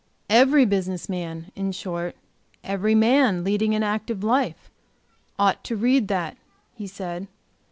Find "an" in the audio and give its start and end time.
3.75-3.83